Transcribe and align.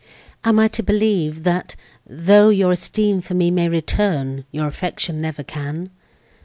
am 0.43 0.57
I 0.59 0.67
to 0.69 0.81
believe, 0.81 1.43
that, 1.43 1.75
though 2.07 2.49
your 2.49 2.71
esteem 2.71 3.21
for 3.21 3.35
me 3.35 3.51
may 3.51 3.69
return—your 3.69 4.65
affection 4.65 5.21
never 5.21 5.43
can? 5.43 5.91